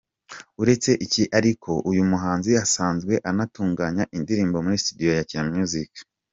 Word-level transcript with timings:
Uretse 0.61 0.91
iki 1.05 1.23
ariko 1.39 1.69
uyu 1.89 2.01
muhanzi 2.11 2.51
asanzwe 2.65 3.13
anatunganya 3.29 4.03
indirimbo 4.17 4.57
muri 4.65 4.77
studio 4.83 5.09
ya 5.17 5.25
Kina 5.29 5.49
Music. 5.57 5.91